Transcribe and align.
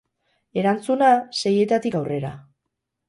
Erantzuna, 0.61 1.09
seietatik 1.41 1.99
aurrera. 2.01 2.33